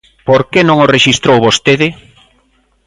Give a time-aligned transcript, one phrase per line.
[0.27, 1.87] ¿Por que non o rexistrou vostede?